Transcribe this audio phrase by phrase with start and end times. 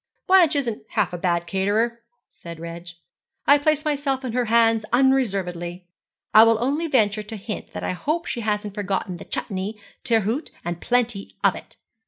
[0.25, 2.01] 'Blanche isn't half a bad caterer,'
[2.31, 2.89] said Reg.
[3.45, 5.85] 'I place myself in her hands unreservedly;
[6.33, 10.49] I will only venture to hint that I hope she hasn't forgotten the chutnee, Tirhoot,
[10.65, 11.75] and plenty of it.